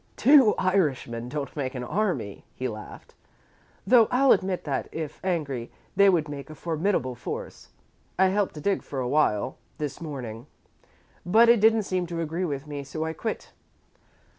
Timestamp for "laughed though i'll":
2.67-4.31